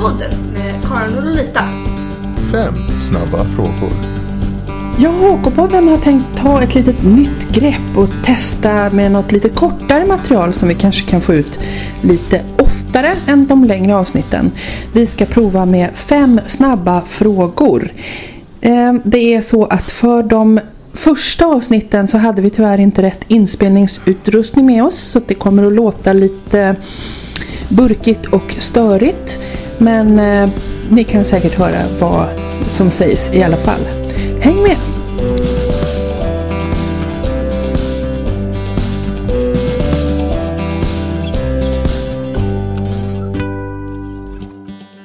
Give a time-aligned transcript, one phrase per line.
[0.00, 1.62] HK-podden med Karin och Lolita.
[2.52, 3.92] Fem snabba frågor.
[4.98, 10.06] Ja, HK-podden har tänkt ta ett litet nytt grepp och testa med något lite kortare
[10.06, 11.58] material som vi kanske kan få ut
[12.02, 14.52] lite oftare än de längre avsnitten.
[14.92, 17.92] Vi ska prova med fem snabba frågor.
[18.60, 20.60] Eh, Det är så att för de
[20.94, 25.72] första avsnitten så hade vi tyvärr inte rätt inspelningsutrustning med oss så det kommer att
[25.72, 26.76] låta lite
[27.68, 29.38] burkigt och störigt.
[29.82, 30.48] Men eh,
[30.90, 32.28] ni kan säkert höra vad
[32.70, 33.80] som sägs i alla fall.
[34.40, 34.76] Häng med!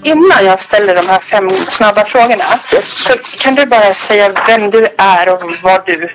[0.04, 4.88] Innan jag ställer de här fem snabba frågorna så kan du bara säga vem du
[4.98, 6.10] är och vad du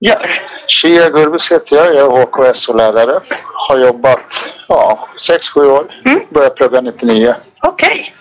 [0.00, 0.42] gör.
[0.68, 1.94] Shia Gurbus heter jag.
[1.94, 3.20] Jag är HKSO-lärare.
[3.68, 5.92] Har jobbat ja, 6-7 år.
[6.04, 6.20] Mm.
[6.30, 7.34] Började plugga 99.
[7.62, 8.14] Okej.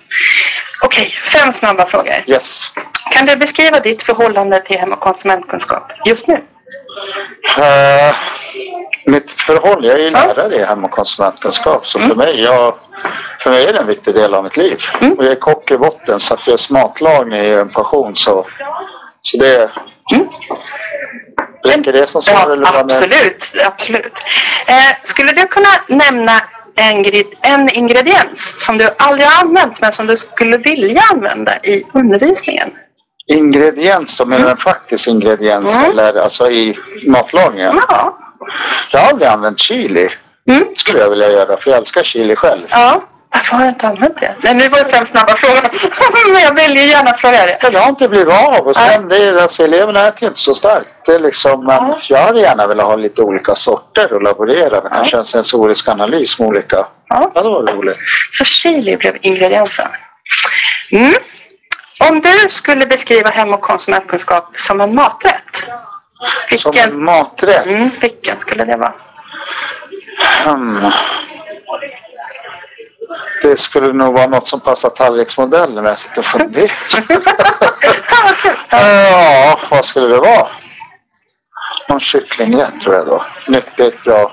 [0.81, 2.23] Okej, fem snabba frågor.
[2.27, 2.71] Yes.
[3.11, 6.33] Kan du beskriva ditt förhållande till hem och konsumentkunskap just nu?
[7.57, 8.15] Eh,
[9.05, 11.87] mitt förhåll, jag är ju lärare i hem och konsumentkunskap.
[11.87, 12.75] Så för, mig, jag,
[13.39, 14.77] för mig är det en viktig del av mitt liv.
[15.01, 15.13] Mm.
[15.13, 18.15] Och jag är kock i botten så just matlagning är en passion.
[18.15, 18.47] Så,
[19.21, 19.69] så det
[20.11, 20.27] Mm.
[21.63, 22.59] Räcker det som svar?
[22.63, 23.51] Ja, absolut.
[23.65, 24.13] absolut.
[24.67, 26.31] Eh, skulle du kunna nämna
[26.75, 27.05] en,
[27.41, 32.69] en ingrediens som du aldrig har använt men som du skulle vilja använda i undervisningen?
[33.27, 35.91] Ingrediens då, menar du en faktisk ingrediens Mm.
[35.91, 37.75] eller alltså i matlagningen?
[37.89, 38.17] Ja.
[38.91, 40.09] Jag har aldrig använt chili.
[40.49, 40.65] Mm.
[40.75, 42.67] skulle jag vilja göra för jag älskar chili själv.
[42.69, 43.03] Ja.
[43.33, 44.35] Varför har jag inte använt det?
[44.43, 45.61] Nej, nu var det fem snabba frågor.
[46.33, 47.59] men jag vill ju gärna fråga det.
[47.63, 50.39] Men det har inte blivit av och sen det, är- alltså, eleverna äter ju inte
[50.39, 50.89] så starkt.
[51.05, 51.99] Det är liksom, Ja.
[52.09, 56.39] jag hade gärna velat ha lite olika sorter och laborera med kanske en sensorisk analys
[56.39, 56.85] med olika.
[57.09, 57.31] Ja.
[57.35, 57.97] Ja, det var roligt.
[58.31, 59.87] Så chili blev ingrediensen.
[60.91, 61.13] Mm.
[62.09, 65.63] Om du skulle beskriva hem och konsumentkunskap som en maträtt.
[66.57, 67.65] Som Vilken, en maträtt.
[67.65, 68.93] mm, vilken skulle det vara?
[70.43, 70.91] Hmm.
[73.49, 76.71] Det skulle nog vara något som passar tallriksmodellen när jag sitter och funderar.
[78.69, 80.47] ja, vad skulle det vara?
[81.89, 83.25] Någon kycklingrätt tror jag då.
[83.47, 84.31] Nyttigt, bra.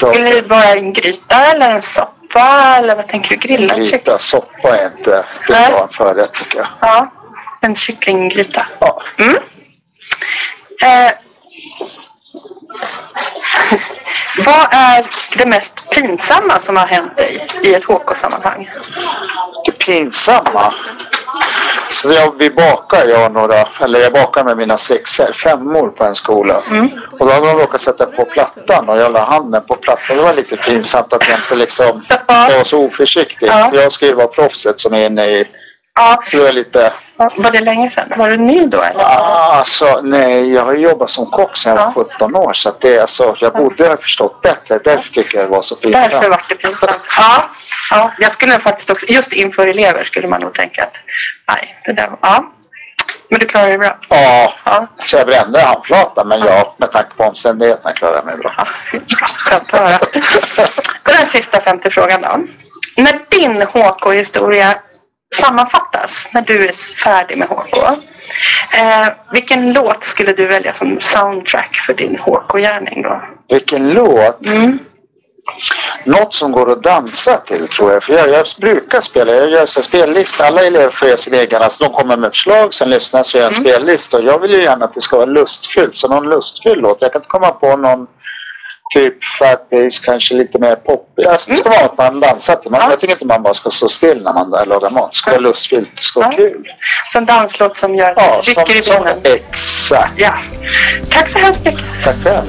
[0.00, 0.12] bra.
[0.12, 3.36] Skulle det vara en gryta eller en soppa eller vad tänker du?
[3.36, 3.74] Grilla?
[3.78, 5.72] Gryta, soppa är inte det Nej.
[5.72, 6.68] var en förrätt tycker jag.
[6.80, 7.12] Ja,
[7.60, 8.66] en kycklinggryta.
[8.78, 9.02] Ja.
[9.18, 9.36] Mm.
[10.82, 11.12] Eh,
[14.44, 15.06] vad är
[15.36, 18.70] det mest pinsamma som har hänt dig i ett HK-sammanhang?
[19.64, 20.74] Det pinsamma.
[21.88, 26.04] Så jag, vi bakar, jag och några, eller jag bakar med mina sexer, femmor på
[26.04, 26.62] en skola.
[26.70, 26.90] Mm.
[27.10, 30.16] Och då hade de råkat sätta på plattan och jag la handen på plattan.
[30.16, 33.46] Det var lite pinsamt att jag inte liksom, jag var så oförsiktig.
[33.46, 33.70] Ja.
[33.74, 35.48] Jag ska ju vara proffset som är inne i,
[36.00, 38.12] Ja, det var lite, var det länge sedan?
[38.18, 39.00] Var du ny då eller?
[39.04, 42.52] ah, alltså nej, jag har jobbat som kock sedan jag var 17 år.
[42.52, 44.78] Så det alltså, jag borde ha förstått bättre.
[44.84, 46.10] Därför tycker jag det var så pinsamt.
[46.10, 47.00] Därför var det pinsamt.
[47.16, 47.48] Ja,
[47.90, 50.94] ja, jag skulle faktiskt också, just inför elever skulle man nog tänka att
[51.48, 52.44] nej, det där ja.
[53.28, 53.98] Men du klarar det bra.
[54.08, 54.86] Ja, Ja.
[55.04, 58.54] så jag brände handflatan men jag, med tanke på omständigheterna klarar jag mig bra.
[58.92, 59.98] Ja, skönt att höra.
[61.04, 62.40] Den sista femte frågan då.
[63.02, 64.74] När din HK-historia
[65.34, 65.83] sammanfattas,
[66.32, 66.72] när du är
[67.04, 67.76] färdig med HK.
[68.78, 73.22] Eh, vilken låt skulle du välja som soundtrack för din HK-gärning då?
[73.48, 74.46] Vilken låt!
[74.46, 74.78] Mm.
[76.04, 78.04] Något som går att dansa till tror jag.
[78.04, 80.44] För jag, jag brukar spela, jag gör så spellista.
[80.44, 81.62] Alla elever får göra sin egen.
[81.62, 83.64] Alltså de kommer med förslag, sen lyssnar jag en Mm.
[83.64, 84.16] spellista.
[84.16, 85.94] Och jag vill ju gärna att det ska vara lustfyllt.
[85.96, 87.02] Så någon lustfylld låt.
[87.02, 88.06] Jag kan inte komma på någon
[88.94, 91.08] typ Fatbase, kanske lite mer pop.
[91.28, 92.70] Alltså det ska vara att man dansar till.
[92.70, 92.86] Man, Mm.
[92.86, 92.92] Ja.
[92.92, 95.10] Jag tycker inte man bara ska stå still när man lagar mat.
[95.12, 95.34] Det ska Ja.
[95.34, 96.36] vara lustfyllt, det ska vara Ja.
[96.38, 96.64] kul.
[97.12, 99.18] Så en danslåt som gör Ja, rycker i som, benen.
[99.24, 100.12] exakt.
[100.16, 100.34] Ja.
[101.10, 101.84] Tack så hemskt mycket.
[102.04, 102.46] Tack själv.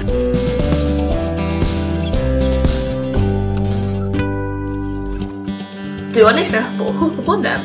[6.13, 7.59] Du har lyssnat på HK-podden.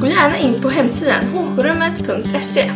[0.00, 2.70] Gå gärna in på hemsidan hkrummet.se.